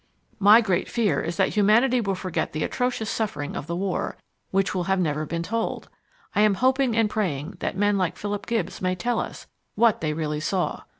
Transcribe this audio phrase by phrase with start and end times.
[0.39, 4.17] My great fear is that humanity will forget the atrocious sufferings of the war,
[4.49, 5.89] which have never been told.
[6.35, 9.45] I am hoping and praying that men like Philip Gibbs may tell us
[9.75, 10.81] what they really saw.